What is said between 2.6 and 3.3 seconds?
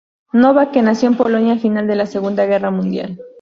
Mundial.